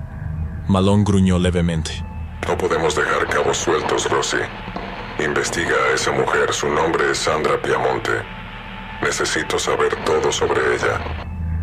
Malone 0.67 1.05
gruñó 1.05 1.39
levemente. 1.39 1.91
No 2.45 2.57
podemos 2.57 2.93
dejar 2.93 3.25
cabos 3.27 3.57
sueltos, 3.57 4.11
Rosy. 4.11 4.39
Investiga 5.25 5.75
a 5.89 5.95
esa 5.95 6.11
mujer. 6.11 6.51
Su 6.51 6.67
nombre 6.67 7.11
es 7.11 7.19
Sandra 7.19 7.61
Piamonte. 7.61 8.11
Necesito 9.01 9.57
saber 9.57 9.95
todo 10.03 10.29
sobre 10.33 10.59
ella. 10.75 10.99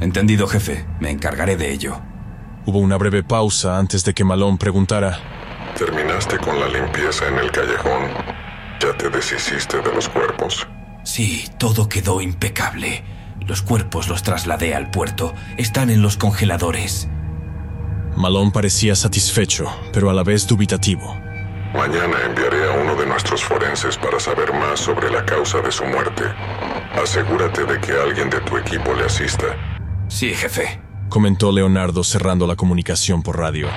Entendido, 0.00 0.46
jefe. 0.46 0.86
Me 1.00 1.10
encargaré 1.10 1.58
de 1.58 1.70
ello. 1.70 2.00
Hubo 2.64 2.78
una 2.78 2.96
breve 2.96 3.22
pausa 3.22 3.76
antes 3.76 4.06
de 4.06 4.14
que 4.14 4.24
Malone 4.24 4.56
preguntara. 4.56 5.35
¿Terminaste 5.76 6.38
con 6.38 6.58
la 6.58 6.68
limpieza 6.68 7.28
en 7.28 7.36
el 7.36 7.50
callejón? 7.50 8.04
¿Ya 8.80 8.96
te 8.96 9.10
deshiciste 9.10 9.82
de 9.82 9.92
los 9.92 10.08
cuerpos? 10.08 10.66
Sí, 11.04 11.50
todo 11.58 11.86
quedó 11.86 12.22
impecable. 12.22 13.04
Los 13.46 13.60
cuerpos 13.60 14.08
los 14.08 14.22
trasladé 14.22 14.74
al 14.74 14.90
puerto. 14.90 15.34
Están 15.58 15.90
en 15.90 16.00
los 16.00 16.16
congeladores. 16.16 17.08
Malone 18.16 18.52
parecía 18.52 18.94
satisfecho, 18.94 19.66
pero 19.92 20.08
a 20.08 20.14
la 20.14 20.22
vez 20.22 20.46
dubitativo. 20.46 21.14
Mañana 21.74 22.16
enviaré 22.24 22.70
a 22.70 22.80
uno 22.80 22.96
de 22.96 23.04
nuestros 23.04 23.44
forenses 23.44 23.98
para 23.98 24.18
saber 24.18 24.54
más 24.54 24.80
sobre 24.80 25.10
la 25.10 25.26
causa 25.26 25.60
de 25.60 25.70
su 25.70 25.84
muerte. 25.84 26.24
Asegúrate 26.94 27.66
de 27.66 27.78
que 27.80 27.92
alguien 27.92 28.30
de 28.30 28.40
tu 28.40 28.56
equipo 28.56 28.94
le 28.94 29.04
asista. 29.04 29.44
Sí, 30.08 30.32
jefe. 30.32 30.80
Comentó 31.10 31.52
Leonardo 31.52 32.02
cerrando 32.02 32.46
la 32.46 32.56
comunicación 32.56 33.22
por 33.22 33.38
radio. 33.38 33.68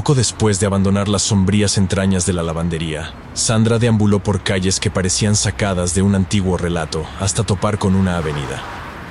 Poco 0.00 0.14
después 0.14 0.58
de 0.58 0.64
abandonar 0.64 1.08
las 1.08 1.20
sombrías 1.20 1.76
entrañas 1.76 2.24
de 2.24 2.32
la 2.32 2.42
lavandería, 2.42 3.12
Sandra 3.34 3.78
deambuló 3.78 4.20
por 4.20 4.42
calles 4.42 4.80
que 4.80 4.90
parecían 4.90 5.36
sacadas 5.36 5.94
de 5.94 6.00
un 6.00 6.14
antiguo 6.14 6.56
relato 6.56 7.04
hasta 7.20 7.44
topar 7.44 7.76
con 7.76 7.94
una 7.94 8.16
avenida. 8.16 8.62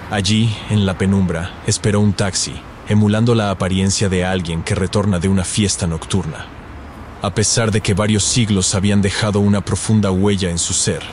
Allí, 0.09 0.51
en 0.71 0.87
la 0.87 0.97
penumbra, 0.97 1.51
esperó 1.67 1.99
un 1.99 2.13
taxi, 2.13 2.59
emulando 2.87 3.35
la 3.35 3.51
apariencia 3.51 4.09
de 4.09 4.25
alguien 4.25 4.63
que 4.63 4.73
retorna 4.73 5.19
de 5.19 5.27
una 5.27 5.43
fiesta 5.43 5.85
nocturna. 5.85 6.47
A 7.21 7.35
pesar 7.35 7.69
de 7.69 7.81
que 7.81 7.93
varios 7.93 8.23
siglos 8.23 8.73
habían 8.73 9.03
dejado 9.03 9.41
una 9.41 9.61
profunda 9.61 10.09
huella 10.09 10.49
en 10.49 10.57
su 10.57 10.73
ser, 10.73 11.03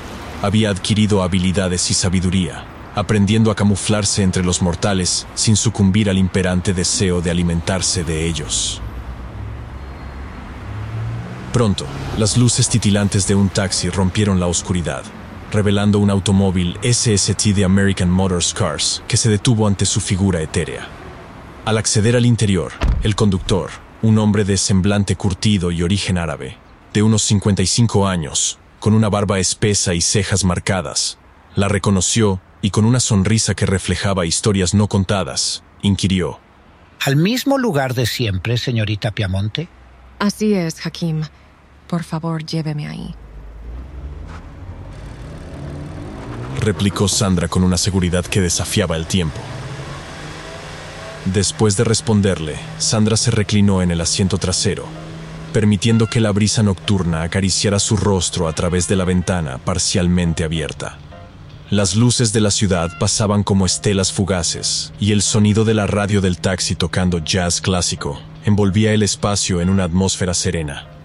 había 0.41 0.71
adquirido 0.71 1.23
habilidades 1.23 1.91
y 1.91 1.93
sabiduría, 1.93 2.65
aprendiendo 2.95 3.51
a 3.51 3.55
camuflarse 3.55 4.23
entre 4.23 4.43
los 4.43 4.63
mortales 4.63 5.27
sin 5.35 5.55
sucumbir 5.55 6.09
al 6.09 6.17
imperante 6.17 6.73
deseo 6.73 7.21
de 7.21 7.31
alimentarse 7.31 8.05
de 8.05 8.25
ellos. 8.25 8.81
Pronto, 11.57 11.87
las 12.19 12.37
luces 12.37 12.69
titilantes 12.69 13.27
de 13.27 13.35
un 13.35 13.49
taxi 13.49 13.89
rompieron 13.89 14.39
la 14.39 14.47
oscuridad, 14.47 15.03
revelando 15.51 15.99
un 16.01 16.11
automóvil 16.11 16.77
SST 16.83 17.55
de 17.55 17.65
American 17.65 18.11
Motors 18.11 18.53
Cars 18.53 19.03
que 19.09 19.17
se 19.17 19.31
detuvo 19.31 19.67
ante 19.67 19.87
su 19.87 20.03
figura 20.03 20.43
etérea. 20.43 20.87
Al 21.65 21.79
acceder 21.79 22.15
al 22.15 22.27
interior, 22.27 22.73
el 23.03 23.15
conductor, 23.15 23.71
un 24.03 24.19
hombre 24.19 24.45
de 24.45 24.59
semblante 24.59 25.17
curtido 25.17 25.71
y 25.71 25.83
origen 25.83 26.19
árabe, 26.19 26.59
de 26.93 27.03
unos 27.03 27.23
55 27.23 28.07
años, 28.07 28.59
con 28.79 28.93
una 28.93 29.09
barba 29.09 29.39
espesa 29.39 29.95
y 29.95 30.03
cejas 30.03 30.45
marcadas, 30.45 31.17
la 31.55 31.69
reconoció 31.69 32.39
y 32.61 32.69
con 32.69 32.85
una 32.85 33.01
sonrisa 33.01 33.55
que 33.55 33.65
reflejaba 33.65 34.27
historias 34.27 34.75
no 34.75 34.89
contadas, 34.89 35.63
inquirió. 35.81 36.39
¿Al 37.07 37.17
mismo 37.17 37.57
lugar 37.57 37.95
de 37.95 38.05
siempre, 38.05 38.59
señorita 38.59 39.13
Piamonte? 39.13 39.69
Así 40.19 40.53
es, 40.53 40.85
Hakim. 40.85 41.23
Por 41.89 42.03
favor, 42.05 42.45
lléveme 42.45 42.87
ahí. 42.89 43.15
replicó 46.67 47.07
Sandra 47.07 47.47
con 47.47 47.63
una 47.63 47.77
seguridad 47.77 48.27
que 48.27 48.41
desafiaba 48.41 48.97
el 48.97 49.07
tiempo. 49.07 49.39
Después 51.25 51.77
de 51.77 51.85
responderle, 51.85 52.57
Sandra 52.79 53.17
se 53.17 53.31
reclinó 53.31 53.83
en 53.83 53.93
el 53.93 54.01
asiento 54.01 54.37
trasero, 54.37 54.85
permitiendo 55.53 56.09
que 56.09 56.21
la 56.21 56.33
brisa 56.33 56.65
nocturna 56.65 57.23
acariciara 57.23 57.79
su 57.79 57.97
rostro 57.97 58.49
a 58.49 58.53
través 58.53 58.89
de 58.89 58.97
la 58.97 59.05
ventana 59.05 59.59
parcialmente 59.59 60.43
abierta. 60.43 60.99
Las 61.71 61.95
luces 61.95 62.33
de 62.33 62.41
la 62.41 62.51
ciudad 62.51 62.91
pasaban 62.99 63.45
como 63.45 63.65
estelas 63.65 64.13
fugaces, 64.13 64.93
y 64.99 65.13
el 65.13 65.23
sonido 65.23 65.65
de 65.65 65.75
la 65.75 65.87
radio 65.87 66.21
del 66.21 66.39
taxi 66.39 66.75
tocando 66.75 67.19
jazz 67.21 67.61
clásico 67.61 68.21
envolvía 68.45 68.93
el 68.93 69.05
espacio 69.05 69.61
en 69.61 69.71
una 69.71 69.85
atmósfera 69.85 70.35
serena. 70.35 70.96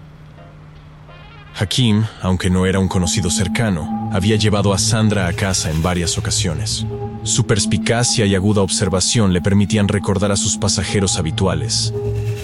Hakim, 1.54 2.04
aunque 2.22 2.48
no 2.48 2.66
era 2.66 2.78
un 2.78 2.88
conocido 2.88 3.30
cercano, 3.30 4.10
había 4.12 4.36
llevado 4.36 4.72
a 4.72 4.78
Sandra 4.78 5.26
a 5.26 5.32
casa 5.32 5.70
en 5.70 5.82
varias 5.82 6.16
ocasiones. 6.16 6.86
Su 7.24 7.46
perspicacia 7.46 8.26
y 8.26 8.34
aguda 8.34 8.62
observación 8.62 9.32
le 9.32 9.40
permitían 9.40 9.88
recordar 9.88 10.32
a 10.32 10.36
sus 10.36 10.56
pasajeros 10.56 11.18
habituales, 11.18 11.92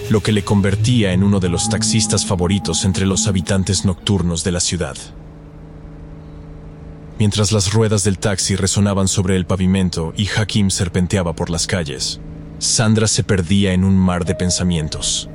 lo 0.09 0.21
que 0.21 0.31
le 0.31 0.43
convertía 0.43 1.11
en 1.13 1.23
uno 1.23 1.39
de 1.39 1.49
los 1.49 1.69
taxistas 1.69 2.25
favoritos 2.25 2.85
entre 2.85 3.05
los 3.05 3.27
habitantes 3.27 3.83
nocturnos 3.83 4.43
de 4.43 4.51
la 4.51 4.59
ciudad. 4.59 4.95
Mientras 7.17 7.51
las 7.51 7.73
ruedas 7.73 8.03
del 8.03 8.17
taxi 8.17 8.55
resonaban 8.55 9.07
sobre 9.07 9.35
el 9.35 9.45
pavimento 9.45 10.13
y 10.15 10.29
Hakim 10.29 10.69
serpenteaba 10.69 11.33
por 11.33 11.49
las 11.49 11.67
calles, 11.67 12.21
Sandra 12.59 13.07
se 13.07 13.23
perdía 13.23 13.73
en 13.73 13.83
un 13.83 13.97
mar 13.97 14.23
de 14.23 14.35
pensamientos. 14.35 15.29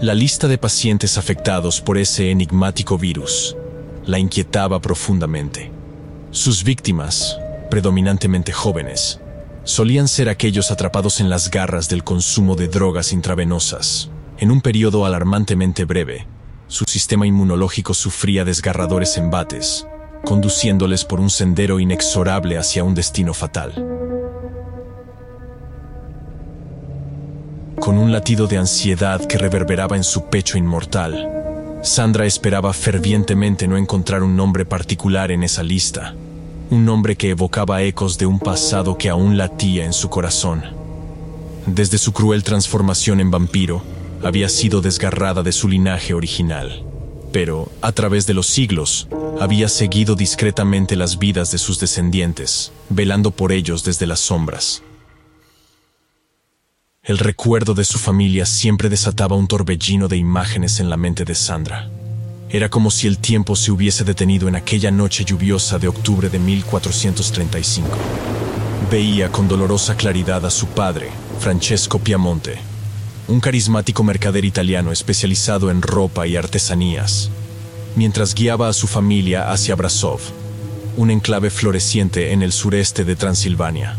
La 0.00 0.14
lista 0.14 0.46
de 0.46 0.58
pacientes 0.58 1.18
afectados 1.18 1.80
por 1.80 1.98
ese 1.98 2.30
enigmático 2.30 2.96
virus 2.96 3.56
la 4.06 4.20
inquietaba 4.20 4.80
profundamente. 4.80 5.72
Sus 6.30 6.62
víctimas, 6.62 7.36
predominantemente 7.68 8.52
jóvenes, 8.52 9.18
solían 9.64 10.06
ser 10.06 10.28
aquellos 10.28 10.70
atrapados 10.70 11.18
en 11.20 11.28
las 11.28 11.50
garras 11.50 11.88
del 11.88 12.04
consumo 12.04 12.54
de 12.54 12.68
drogas 12.68 13.12
intravenosas. 13.12 14.08
En 14.38 14.52
un 14.52 14.60
periodo 14.60 15.04
alarmantemente 15.04 15.84
breve, 15.84 16.28
su 16.68 16.84
sistema 16.84 17.26
inmunológico 17.26 17.92
sufría 17.92 18.44
desgarradores 18.44 19.18
embates, 19.18 19.84
conduciéndoles 20.24 21.04
por 21.04 21.18
un 21.18 21.28
sendero 21.28 21.80
inexorable 21.80 22.56
hacia 22.56 22.84
un 22.84 22.94
destino 22.94 23.34
fatal. 23.34 23.74
Con 27.80 27.96
un 27.96 28.12
latido 28.12 28.46
de 28.46 28.58
ansiedad 28.58 29.24
que 29.26 29.38
reverberaba 29.38 29.96
en 29.96 30.04
su 30.04 30.24
pecho 30.26 30.58
inmortal, 30.58 31.80
Sandra 31.82 32.26
esperaba 32.26 32.72
fervientemente 32.72 33.68
no 33.68 33.76
encontrar 33.76 34.22
un 34.22 34.36
nombre 34.36 34.64
particular 34.64 35.30
en 35.30 35.44
esa 35.44 35.62
lista, 35.62 36.14
un 36.70 36.84
nombre 36.84 37.16
que 37.16 37.30
evocaba 37.30 37.82
ecos 37.82 38.18
de 38.18 38.26
un 38.26 38.40
pasado 38.40 38.98
que 38.98 39.08
aún 39.08 39.38
latía 39.38 39.84
en 39.84 39.92
su 39.92 40.10
corazón. 40.10 40.64
Desde 41.66 41.98
su 41.98 42.12
cruel 42.12 42.42
transformación 42.42 43.20
en 43.20 43.30
vampiro, 43.30 43.82
había 44.24 44.48
sido 44.48 44.80
desgarrada 44.80 45.42
de 45.42 45.52
su 45.52 45.68
linaje 45.68 46.14
original, 46.14 46.82
pero, 47.32 47.70
a 47.80 47.92
través 47.92 48.26
de 48.26 48.34
los 48.34 48.48
siglos, 48.48 49.08
había 49.40 49.68
seguido 49.68 50.16
discretamente 50.16 50.96
las 50.96 51.18
vidas 51.18 51.52
de 51.52 51.58
sus 51.58 51.78
descendientes, 51.78 52.72
velando 52.88 53.30
por 53.30 53.52
ellos 53.52 53.84
desde 53.84 54.06
las 54.06 54.18
sombras. 54.18 54.82
El 57.08 57.16
recuerdo 57.16 57.72
de 57.72 57.84
su 57.84 57.98
familia 57.98 58.44
siempre 58.44 58.90
desataba 58.90 59.34
un 59.34 59.48
torbellino 59.48 60.08
de 60.08 60.18
imágenes 60.18 60.78
en 60.78 60.90
la 60.90 60.98
mente 60.98 61.24
de 61.24 61.34
Sandra. 61.34 61.88
Era 62.50 62.68
como 62.68 62.90
si 62.90 63.06
el 63.06 63.16
tiempo 63.16 63.56
se 63.56 63.70
hubiese 63.72 64.04
detenido 64.04 64.46
en 64.46 64.56
aquella 64.56 64.90
noche 64.90 65.24
lluviosa 65.24 65.78
de 65.78 65.88
octubre 65.88 66.28
de 66.28 66.38
1435. 66.38 67.88
Veía 68.90 69.32
con 69.32 69.48
dolorosa 69.48 69.96
claridad 69.96 70.44
a 70.44 70.50
su 70.50 70.66
padre, 70.66 71.08
Francesco 71.40 71.98
Piamonte, 71.98 72.58
un 73.26 73.40
carismático 73.40 74.04
mercader 74.04 74.44
italiano 74.44 74.92
especializado 74.92 75.70
en 75.70 75.80
ropa 75.80 76.26
y 76.26 76.36
artesanías, 76.36 77.30
mientras 77.96 78.34
guiaba 78.34 78.68
a 78.68 78.74
su 78.74 78.86
familia 78.86 79.50
hacia 79.50 79.76
Brasov, 79.76 80.20
un 80.98 81.10
enclave 81.10 81.48
floreciente 81.48 82.34
en 82.34 82.42
el 82.42 82.52
sureste 82.52 83.06
de 83.06 83.16
Transilvania. 83.16 83.96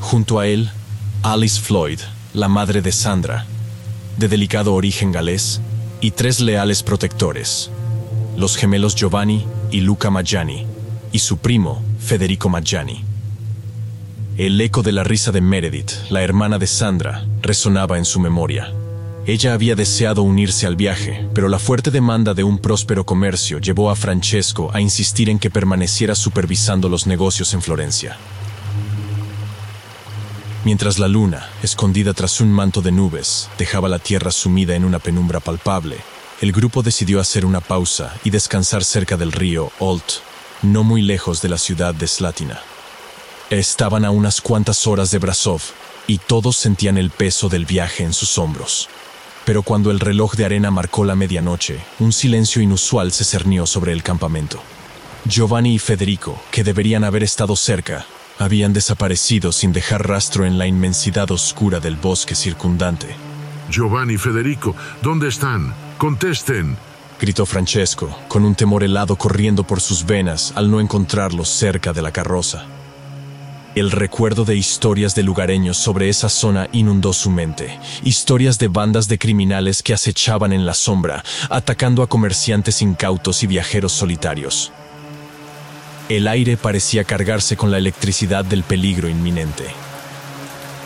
Junto 0.00 0.40
a 0.40 0.48
él, 0.48 0.72
Alice 1.22 1.60
Floyd, 1.60 2.00
la 2.36 2.48
madre 2.48 2.82
de 2.82 2.92
Sandra, 2.92 3.46
de 4.18 4.28
delicado 4.28 4.74
origen 4.74 5.10
galés, 5.10 5.62
y 6.02 6.10
tres 6.10 6.38
leales 6.38 6.82
protectores, 6.82 7.70
los 8.36 8.58
gemelos 8.58 8.94
Giovanni 8.94 9.46
y 9.70 9.80
Luca 9.80 10.10
Maggiani, 10.10 10.66
y 11.12 11.18
su 11.20 11.38
primo, 11.38 11.82
Federico 11.98 12.50
Maggiani. 12.50 13.02
El 14.36 14.60
eco 14.60 14.82
de 14.82 14.92
la 14.92 15.02
risa 15.02 15.32
de 15.32 15.40
Meredith, 15.40 15.92
la 16.10 16.22
hermana 16.22 16.58
de 16.58 16.66
Sandra, 16.66 17.24
resonaba 17.40 17.96
en 17.96 18.04
su 18.04 18.20
memoria. 18.20 18.70
Ella 19.26 19.54
había 19.54 19.74
deseado 19.74 20.22
unirse 20.22 20.66
al 20.66 20.76
viaje, 20.76 21.26
pero 21.32 21.48
la 21.48 21.58
fuerte 21.58 21.90
demanda 21.90 22.34
de 22.34 22.44
un 22.44 22.58
próspero 22.58 23.06
comercio 23.06 23.60
llevó 23.60 23.90
a 23.90 23.96
Francesco 23.96 24.70
a 24.74 24.82
insistir 24.82 25.30
en 25.30 25.38
que 25.38 25.48
permaneciera 25.48 26.14
supervisando 26.14 26.90
los 26.90 27.06
negocios 27.06 27.54
en 27.54 27.62
Florencia. 27.62 28.18
Mientras 30.66 30.98
la 30.98 31.06
luna, 31.06 31.48
escondida 31.62 32.12
tras 32.12 32.40
un 32.40 32.50
manto 32.50 32.82
de 32.82 32.90
nubes, 32.90 33.48
dejaba 33.56 33.88
la 33.88 34.00
tierra 34.00 34.32
sumida 34.32 34.74
en 34.74 34.84
una 34.84 34.98
penumbra 34.98 35.38
palpable, 35.38 35.96
el 36.40 36.50
grupo 36.50 36.82
decidió 36.82 37.20
hacer 37.20 37.46
una 37.46 37.60
pausa 37.60 38.12
y 38.24 38.30
descansar 38.30 38.82
cerca 38.82 39.16
del 39.16 39.30
río 39.30 39.70
Olt, 39.78 40.14
no 40.62 40.82
muy 40.82 41.02
lejos 41.02 41.40
de 41.40 41.50
la 41.50 41.58
ciudad 41.58 41.94
de 41.94 42.08
Slatina. 42.08 42.58
Estaban 43.48 44.04
a 44.04 44.10
unas 44.10 44.40
cuantas 44.40 44.88
horas 44.88 45.12
de 45.12 45.20
Brasov 45.20 45.62
y 46.08 46.18
todos 46.18 46.56
sentían 46.56 46.98
el 46.98 47.10
peso 47.10 47.48
del 47.48 47.64
viaje 47.64 48.02
en 48.02 48.12
sus 48.12 48.36
hombros. 48.36 48.88
Pero 49.44 49.62
cuando 49.62 49.92
el 49.92 50.00
reloj 50.00 50.34
de 50.34 50.46
arena 50.46 50.72
marcó 50.72 51.04
la 51.04 51.14
medianoche, 51.14 51.78
un 52.00 52.12
silencio 52.12 52.60
inusual 52.60 53.12
se 53.12 53.22
cernió 53.22 53.66
sobre 53.66 53.92
el 53.92 54.02
campamento. 54.02 54.60
Giovanni 55.26 55.74
y 55.74 55.78
Federico, 55.78 56.42
que 56.50 56.64
deberían 56.64 57.04
haber 57.04 57.22
estado 57.22 57.54
cerca, 57.54 58.04
habían 58.38 58.72
desaparecido 58.72 59.52
sin 59.52 59.72
dejar 59.72 60.08
rastro 60.08 60.44
en 60.44 60.58
la 60.58 60.66
inmensidad 60.66 61.30
oscura 61.30 61.80
del 61.80 61.96
bosque 61.96 62.34
circundante. 62.34 63.08
Giovanni 63.70 64.14
y 64.14 64.18
Federico, 64.18 64.74
¿dónde 65.02 65.28
están? 65.28 65.74
Contesten. 65.98 66.76
Gritó 67.20 67.46
Francesco, 67.46 68.16
con 68.28 68.44
un 68.44 68.54
temor 68.54 68.84
helado 68.84 69.16
corriendo 69.16 69.64
por 69.64 69.80
sus 69.80 70.04
venas 70.04 70.52
al 70.54 70.70
no 70.70 70.80
encontrarlos 70.80 71.48
cerca 71.48 71.92
de 71.92 72.02
la 72.02 72.12
carroza. 72.12 72.66
El 73.74 73.90
recuerdo 73.90 74.46
de 74.46 74.56
historias 74.56 75.14
de 75.14 75.22
lugareños 75.22 75.76
sobre 75.76 76.08
esa 76.08 76.30
zona 76.30 76.66
inundó 76.72 77.12
su 77.12 77.30
mente, 77.30 77.78
historias 78.04 78.58
de 78.58 78.68
bandas 78.68 79.06
de 79.06 79.18
criminales 79.18 79.82
que 79.82 79.92
acechaban 79.92 80.54
en 80.54 80.64
la 80.64 80.72
sombra, 80.72 81.22
atacando 81.50 82.02
a 82.02 82.06
comerciantes 82.06 82.80
incautos 82.80 83.42
y 83.42 83.46
viajeros 83.46 83.92
solitarios. 83.92 84.72
El 86.08 86.28
aire 86.28 86.56
parecía 86.56 87.02
cargarse 87.02 87.56
con 87.56 87.72
la 87.72 87.78
electricidad 87.78 88.44
del 88.44 88.62
peligro 88.62 89.08
inminente. 89.08 89.64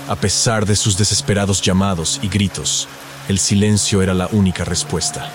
A 0.08 0.16
pesar 0.16 0.64
de 0.64 0.74
sus 0.74 0.96
desesperados 0.96 1.60
llamados 1.60 2.18
y 2.22 2.28
gritos, 2.28 2.88
el 3.28 3.38
silencio 3.38 4.00
era 4.00 4.14
la 4.14 4.28
única 4.32 4.64
respuesta, 4.64 5.30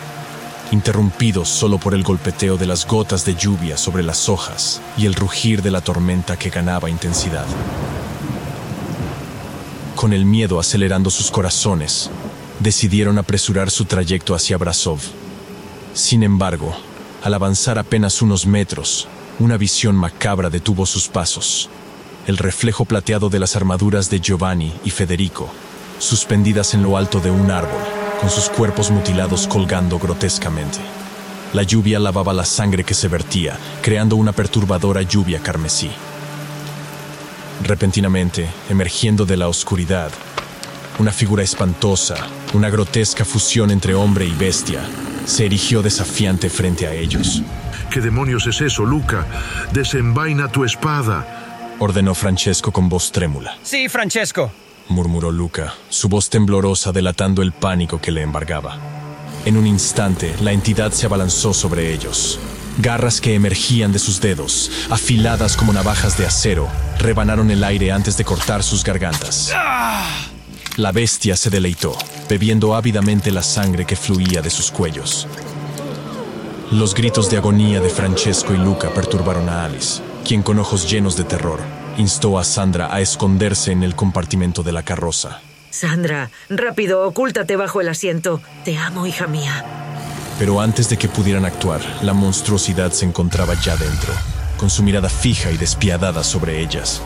interrumpido 0.71 1.45
solo 1.45 1.77
por 1.77 1.93
el 1.93 2.01
golpeteo 2.01 2.57
de 2.57 2.65
las 2.65 2.87
gotas 2.87 3.25
de 3.25 3.35
lluvia 3.35 3.77
sobre 3.77 4.01
las 4.01 4.27
hojas 4.27 4.81
y 4.97 5.05
el 5.05 5.13
rugir 5.13 5.61
de 5.61 5.69
la 5.69 5.81
tormenta 5.81 6.35
que 6.35 6.49
ganaba 6.49 6.89
intensidad. 6.89 7.45
Con 9.95 10.13
el 10.13 10.25
miedo 10.25 10.59
acelerando 10.59 11.11
sus 11.11 11.29
corazones, 11.29 12.09
decidieron 12.59 13.19
apresurar 13.19 13.69
su 13.69 13.85
trayecto 13.85 14.33
hacia 14.33 14.57
Brasov. 14.57 15.00
Sin 15.93 16.24
embargo, 16.24 16.75
al 17.24 17.35
avanzar 17.35 17.77
apenas 17.77 18.24
unos 18.24 18.48
metros, 18.48 19.07
una 19.39 19.57
visión 19.57 19.95
macabra 19.95 20.50
detuvo 20.50 20.85
sus 20.85 21.07
pasos. 21.07 21.69
El 22.25 22.37
reflejo 22.37 22.85
plateado 22.85 23.29
de 23.29 23.39
las 23.39 23.55
armaduras 23.55 24.09
de 24.09 24.19
Giovanni 24.19 24.74
y 24.83 24.89
Federico, 24.89 25.50
suspendidas 26.00 26.74
en 26.74 26.83
lo 26.83 26.98
alto 26.98 27.19
de 27.19 27.31
un 27.31 27.51
árbol, 27.51 27.81
con 28.19 28.29
sus 28.29 28.50
cuerpos 28.50 28.91
mutilados 28.91 29.48
colgando 29.48 30.00
grotescamente. 30.00 30.79
La 31.53 31.63
lluvia 31.63 32.00
lavaba 32.00 32.33
la 32.33 32.45
sangre 32.45 32.83
que 32.83 32.93
se 32.93 33.07
vertía, 33.07 33.57
creando 33.81 34.15
una 34.15 34.31
perturbadora 34.31 35.01
lluvia 35.01 35.39
carmesí. 35.39 35.89
Repentinamente, 37.63 38.48
emergiendo 38.69 39.25
de 39.25 39.37
la 39.37 39.48
oscuridad, 39.48 40.11
una 40.98 41.11
figura 41.11 41.43
espantosa, 41.43 42.15
una 42.53 42.69
grotesca 42.69 43.25
fusión 43.25 43.69
entre 43.69 43.95
hombre 43.95 44.25
y 44.25 44.31
bestia, 44.31 44.81
se 45.25 45.45
erigió 45.45 45.81
desafiante 45.81 46.50
frente 46.50 46.87
a 46.87 46.93
ellos. 46.93 47.41
¿Qué 47.96 48.01
demonios 48.01 48.46
es 48.46 48.60
eso, 48.60 48.84
Luca? 48.84 49.25
Desenvaina 49.72 50.50
tu 50.50 50.66
espada. 50.66 51.75
Ordenó 51.79 52.14
Francesco 52.14 52.74
con 52.74 52.90
voz 52.90 53.10
trémula. 53.14 53.58
Sí, 53.64 53.88
Francesco. 53.88 54.51
Murmuró 54.90 55.31
Luca, 55.31 55.74
su 55.88 56.10
voz 56.10 56.29
temblorosa 56.29 56.92
delatando 56.92 57.42
el 57.42 57.53
pánico 57.53 58.01
que 58.01 58.12
le 58.12 58.22
embargaba. 58.22 58.77
En 59.46 59.55
un 59.55 59.66
instante, 59.66 60.36
la 60.42 60.51
entidad 60.51 60.92
se 60.92 61.05
abalanzó 61.05 61.53
sobre 61.53 61.94
ellos. 61.94 62.38
Garras 62.79 63.22
que 63.22 63.34
emergían 63.34 63.94
de 63.94 64.00
sus 64.00 64.20
dedos, 64.20 64.70
afiladas 64.90 65.55
como 65.55 65.72
navajas 65.72 66.18
de 66.18 66.25
acero, 66.25 66.68
rebanaron 67.00 67.50
el 67.50 67.64
aire 67.64 67.94
antes 67.94 68.18
de 68.18 68.25
cortar 68.25 68.62
sus 68.62 68.84
gargantas. 68.84 69.53
La 70.75 70.92
bestia 70.92 71.38
se 71.38 71.50
deleitó, 71.50 71.98
bebiendo 72.27 72.75
ávidamente 72.75 73.31
la 73.31 73.42
sangre 73.42 73.86
que 73.86 73.96
fluía 73.96 74.42
de 74.42 74.50
sus 74.50 74.70
cuellos. 74.70 75.29
Los 76.75 76.94
gritos 76.94 77.29
de 77.29 77.38
agonía 77.38 77.79
de 77.79 77.90
Francesco 77.90 78.53
y 78.53 78.57
Luca 78.57 78.90
perturbaron 78.94 79.48
a 79.48 79.64
Alice, 79.64 80.01
quien 80.25 80.44
con 80.44 80.59
ojos 80.59 80.92
llenos 80.92 81.16
de 81.16 81.24
terror 81.24 81.61
instó 81.98 82.38
a 82.38 82.44
Sandra 82.44 82.94
a 82.94 83.00
esconderse 83.00 83.72
en 83.72 83.81
el 83.81 83.96
compartimento 83.96 84.61
de 84.61 84.74
la 84.74 84.83
carroza. 84.83 85.40
Sandra, 85.70 86.31
rápido, 86.50 87.07
ocúltate 87.07 87.55
bajo 87.55 87.79
el 87.79 87.88
asiento. 87.88 88.42
Te 88.66 88.77
amo, 88.77 89.07
hija 89.07 89.25
mía. 89.25 89.64
Pero 90.38 90.59
antes 90.59 90.90
de 90.90 90.98
que 90.98 91.07
pudieran 91.07 91.46
actuar, 91.46 91.79
la 92.01 92.11
monstruosidad 92.11 92.92
se 92.92 93.05
encontraba 93.05 93.53
ya 93.53 93.77
dentro, 93.77 94.14
con 94.57 94.70
su 94.70 94.83
mirada 94.83 95.07
fija 95.07 95.51
y 95.51 95.57
despiadada 95.57 96.25
sobre 96.25 96.59
ellas. 96.59 97.01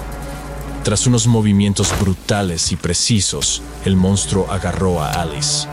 Tras 0.84 1.05
unos 1.05 1.27
movimientos 1.27 1.93
brutales 1.99 2.71
y 2.71 2.75
precisos, 2.75 3.62
el 3.86 3.95
monstruo 3.95 4.51
agarró 4.51 4.99
a 4.99 5.12
Alice, 5.12 5.67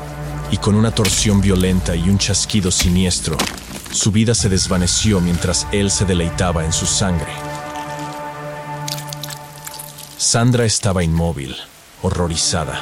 y 0.50 0.58
con 0.58 0.74
una 0.74 0.90
torsión 0.90 1.40
violenta 1.40 1.96
y 1.96 2.10
un 2.10 2.18
chasquido 2.18 2.70
siniestro, 2.70 3.38
su 3.90 4.12
vida 4.12 4.34
se 4.34 4.48
desvaneció 4.48 5.20
mientras 5.20 5.66
él 5.72 5.90
se 5.90 6.04
deleitaba 6.04 6.64
en 6.64 6.72
su 6.72 6.86
sangre. 6.86 7.32
Sandra 10.18 10.64
estaba 10.64 11.04
inmóvil, 11.04 11.56
horrorizada, 12.02 12.80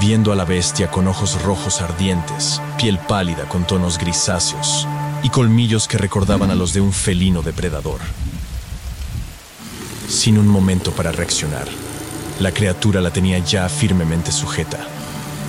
viendo 0.00 0.32
a 0.32 0.36
la 0.36 0.44
bestia 0.44 0.90
con 0.90 1.08
ojos 1.08 1.40
rojos 1.42 1.80
ardientes, 1.80 2.60
piel 2.78 2.98
pálida 2.98 3.48
con 3.48 3.66
tonos 3.66 3.98
grisáceos 3.98 4.86
y 5.22 5.30
colmillos 5.30 5.88
que 5.88 5.98
recordaban 5.98 6.50
a 6.50 6.54
los 6.54 6.72
de 6.72 6.80
un 6.80 6.92
felino 6.92 7.42
depredador. 7.42 8.00
Sin 10.08 10.38
un 10.38 10.46
momento 10.46 10.90
para 10.92 11.12
reaccionar, 11.12 11.66
la 12.40 12.52
criatura 12.52 13.00
la 13.00 13.10
tenía 13.10 13.38
ya 13.38 13.68
firmemente 13.68 14.32
sujeta, 14.32 14.78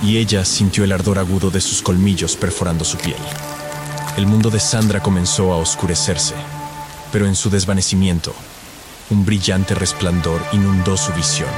y 0.02 0.18
ella 0.18 0.44
sintió 0.44 0.84
el 0.84 0.92
ardor 0.92 1.18
agudo 1.18 1.50
de 1.50 1.60
sus 1.60 1.82
colmillos 1.82 2.36
perforando 2.36 2.84
su 2.84 2.96
piel. 2.98 3.16
El 4.16 4.26
mundo 4.26 4.48
de 4.48 4.58
Sandra 4.58 5.02
comenzó 5.02 5.52
a 5.52 5.58
oscurecerse, 5.58 6.34
pero 7.12 7.26
en 7.26 7.34
su 7.34 7.50
desvanecimiento, 7.50 8.34
un 9.10 9.26
brillante 9.26 9.74
resplandor 9.74 10.40
inundó 10.52 10.96
su 10.96 11.12
visión. 11.12 11.50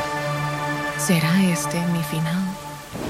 ¿Será 0.98 1.40
este 1.44 1.80
mi 1.92 2.02
final? 2.02 2.36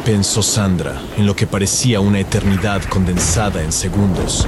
Pensó 0.04 0.42
Sandra 0.42 1.00
en 1.16 1.24
lo 1.24 1.34
que 1.34 1.46
parecía 1.46 1.98
una 2.00 2.20
eternidad 2.20 2.82
condensada 2.84 3.62
en 3.62 3.72
segundos. 3.72 4.46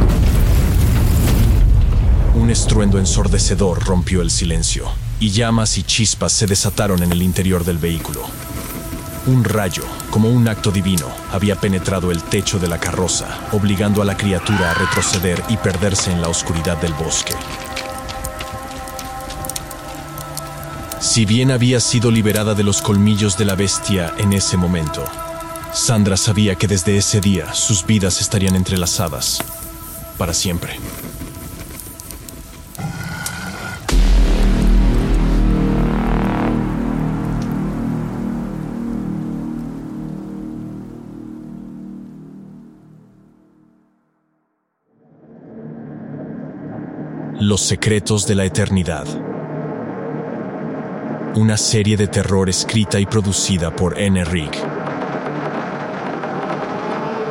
Un 2.34 2.50
estruendo 2.50 2.98
ensordecedor 2.98 3.82
rompió 3.82 4.20
el 4.20 4.30
silencio, 4.30 4.84
y 5.18 5.30
llamas 5.30 5.78
y 5.78 5.82
chispas 5.82 6.32
se 6.32 6.46
desataron 6.46 7.02
en 7.02 7.10
el 7.10 7.22
interior 7.22 7.64
del 7.64 7.78
vehículo. 7.78 8.20
Un 9.26 9.44
rayo, 9.44 9.84
como 10.10 10.30
un 10.30 10.48
acto 10.48 10.70
divino, 10.70 11.06
había 11.30 11.54
penetrado 11.54 12.10
el 12.10 12.22
techo 12.22 12.58
de 12.58 12.68
la 12.68 12.78
carroza, 12.78 13.38
obligando 13.52 14.00
a 14.00 14.04
la 14.06 14.16
criatura 14.16 14.70
a 14.70 14.74
retroceder 14.74 15.42
y 15.48 15.58
perderse 15.58 16.10
en 16.10 16.22
la 16.22 16.28
oscuridad 16.28 16.80
del 16.80 16.94
bosque. 16.94 17.34
Si 21.00 21.26
bien 21.26 21.50
había 21.50 21.80
sido 21.80 22.10
liberada 22.10 22.54
de 22.54 22.62
los 22.62 22.80
colmillos 22.80 23.36
de 23.36 23.44
la 23.44 23.56
bestia 23.56 24.14
en 24.16 24.32
ese 24.32 24.56
momento, 24.56 25.04
Sandra 25.72 26.16
sabía 26.16 26.54
que 26.54 26.66
desde 26.66 26.96
ese 26.96 27.20
día 27.20 27.52
sus 27.52 27.84
vidas 27.84 28.20
estarían 28.20 28.56
entrelazadas 28.56 29.42
para 30.16 30.32
siempre. 30.32 30.78
Los 47.40 47.62
secretos 47.62 48.26
de 48.26 48.34
la 48.34 48.44
eternidad. 48.44 49.06
Una 51.36 51.56
serie 51.56 51.96
de 51.96 52.06
terror 52.06 52.50
escrita 52.50 53.00
y 53.00 53.06
producida 53.06 53.74
por 53.74 53.98
N. 53.98 54.22
Rick. 54.26 54.58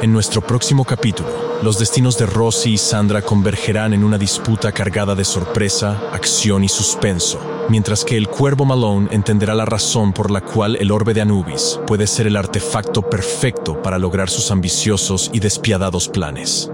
En 0.02 0.12
nuestro 0.12 0.42
próximo 0.42 0.84
capítulo, 0.84 1.30
los 1.62 1.78
destinos 1.78 2.18
de 2.18 2.26
Rosy 2.26 2.74
y 2.74 2.78
Sandra 2.80 3.22
convergerán 3.22 3.94
en 3.94 4.04
una 4.04 4.18
disputa 4.18 4.72
cargada 4.72 5.14
de 5.14 5.24
sorpresa, 5.24 6.02
acción 6.12 6.64
y 6.64 6.70
suspenso, 6.70 7.68
mientras 7.70 8.04
que 8.04 8.18
el 8.18 8.30
cuervo 8.30 8.66
Malone 8.66 9.10
entenderá 9.12 9.54
la 9.54 9.66
razón 9.66 10.12
por 10.12 10.32
la 10.32 10.42
cual 10.42 10.76
el 10.78 10.90
orbe 10.90 11.14
de 11.14 11.22
Anubis 11.22 11.80
puede 11.86 12.08
ser 12.08 12.26
el 12.26 12.36
artefacto 12.36 13.08
perfecto 13.08 13.80
para 13.84 14.00
lograr 14.00 14.32
sus 14.32 14.50
ambiciosos 14.50 15.30
y 15.34 15.40
despiadados 15.40 16.10
planes. 16.10 16.72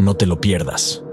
No 0.00 0.14
te 0.14 0.26
lo 0.26 0.40
pierdas. 0.40 1.04